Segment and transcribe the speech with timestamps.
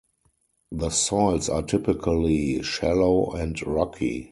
[0.71, 4.19] The soils are typically shallow and rocky.